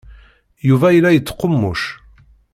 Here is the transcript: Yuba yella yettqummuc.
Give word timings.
Yuba 0.67 0.87
yella 0.95 1.11
yettqummuc. 1.15 1.81